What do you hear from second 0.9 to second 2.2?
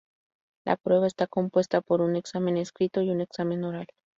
está compuesta por un